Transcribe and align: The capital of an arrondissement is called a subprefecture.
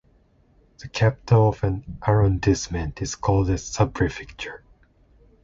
The 0.79 0.87
capital 0.89 1.49
of 1.49 1.63
an 1.63 1.99
arrondissement 2.01 3.03
is 3.03 3.13
called 3.13 3.51
a 3.51 3.53
subprefecture. 3.53 4.61